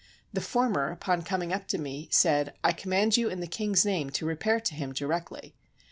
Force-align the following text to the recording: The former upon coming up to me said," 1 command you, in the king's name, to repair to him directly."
The 0.33 0.41
former 0.41 0.89
upon 0.89 1.21
coming 1.21 1.53
up 1.53 1.67
to 1.67 1.77
me 1.77 2.07
said," 2.09 2.55
1 2.63 2.73
command 2.73 3.17
you, 3.17 3.29
in 3.29 3.39
the 3.39 3.45
king's 3.45 3.85
name, 3.85 4.09
to 4.09 4.25
repair 4.25 4.59
to 4.59 4.73
him 4.73 4.93
directly." 4.93 5.53